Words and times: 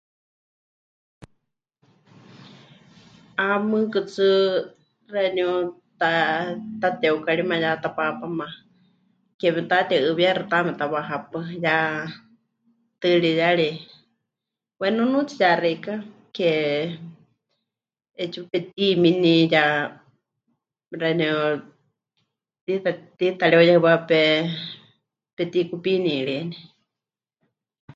'Ah 3.41 3.57
mɨɨkɨ 3.69 3.99
tsɨ 4.11 4.27
xeeníu 5.11 5.49
ta... 5.99 6.11
tateukaríma 6.81 7.55
ya 7.63 7.71
tapaapáma 7.83 8.47
ke 9.39 9.47
memɨtateu'ɨɨwíyaxɨ 9.55 10.43
taame 10.51 10.71
ta 10.79 10.85
wahepaɨ, 10.93 11.39
ya 11.65 11.75
tɨɨriyari, 13.01 13.69
pues 14.77 14.93
nunuutsi 14.97 15.35
yaxeikɨ́a 15.43 15.95
ke..., 16.35 16.47
'eetsiwa 18.17 18.45
pemɨtimini 18.51 19.33
ya 19.53 19.63
xeeníu 21.01 21.37
tiita, 22.65 22.89
tiita 23.17 23.43
mɨreuyehɨwá 23.47 23.93
pe... 24.09 24.19
pemɨtikupiiniríeni. 25.35 26.57